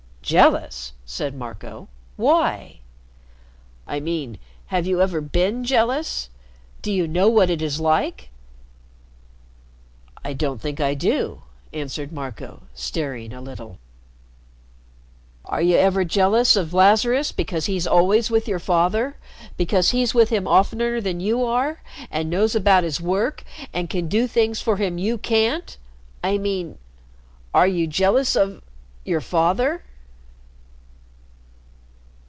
"Jealous," 0.23 0.93
said 1.03 1.33
Marco; 1.35 1.89
"why?" 2.15 2.79
"I 3.85 3.99
mean, 3.99 4.37
have 4.67 4.85
you 4.87 5.01
ever 5.01 5.19
been 5.19 5.65
jealous? 5.65 6.29
Do 6.81 6.89
you 6.93 7.05
know 7.05 7.27
what 7.27 7.49
it 7.49 7.61
is 7.61 7.81
like?" 7.81 8.29
"I 10.23 10.31
don't 10.31 10.61
think 10.61 10.79
I 10.79 10.93
do," 10.93 11.41
answered 11.73 12.13
Marco, 12.13 12.61
staring 12.73 13.33
a 13.33 13.41
little. 13.41 13.79
"Are 15.43 15.61
you 15.61 15.75
ever 15.75 16.05
jealous 16.05 16.55
of 16.55 16.73
Lazarus 16.73 17.33
because 17.33 17.65
he's 17.65 17.87
always 17.87 18.29
with 18.31 18.47
your 18.47 18.59
father 18.59 19.17
because 19.57 19.89
he's 19.89 20.13
with 20.13 20.29
him 20.29 20.47
oftener 20.47 21.01
than 21.01 21.19
you 21.19 21.43
are 21.43 21.81
and 22.09 22.29
knows 22.29 22.55
about 22.55 22.85
his 22.85 23.01
work 23.01 23.43
and 23.73 23.89
can 23.89 24.07
do 24.07 24.27
things 24.27 24.61
for 24.61 24.77
him 24.77 24.97
you 24.97 25.17
can't? 25.17 25.77
I 26.23 26.37
mean, 26.37 26.77
are 27.53 27.67
you 27.67 27.85
jealous 27.85 28.37
of 28.37 28.61
your 29.03 29.19
father?" 29.19 29.83